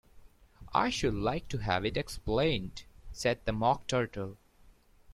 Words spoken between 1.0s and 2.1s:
like to have it